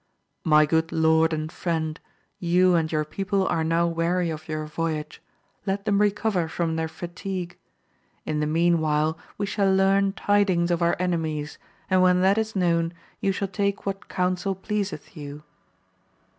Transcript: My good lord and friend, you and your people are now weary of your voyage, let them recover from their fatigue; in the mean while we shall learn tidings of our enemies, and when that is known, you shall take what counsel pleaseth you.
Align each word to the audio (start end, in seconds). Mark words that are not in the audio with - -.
My 0.43 0.65
good 0.65 0.91
lord 0.91 1.31
and 1.31 1.51
friend, 1.51 1.99
you 2.39 2.73
and 2.73 2.91
your 2.91 3.05
people 3.05 3.45
are 3.45 3.63
now 3.63 3.85
weary 3.85 4.31
of 4.31 4.47
your 4.47 4.65
voyage, 4.65 5.21
let 5.67 5.85
them 5.85 6.01
recover 6.01 6.47
from 6.47 6.75
their 6.75 6.87
fatigue; 6.87 7.55
in 8.25 8.39
the 8.39 8.47
mean 8.47 8.79
while 8.81 9.19
we 9.37 9.45
shall 9.45 9.71
learn 9.71 10.13
tidings 10.13 10.71
of 10.71 10.81
our 10.81 10.95
enemies, 10.97 11.59
and 11.87 12.01
when 12.01 12.21
that 12.21 12.39
is 12.39 12.55
known, 12.55 12.93
you 13.19 13.31
shall 13.31 13.47
take 13.47 13.85
what 13.85 14.09
counsel 14.09 14.55
pleaseth 14.55 15.15
you. 15.15 15.43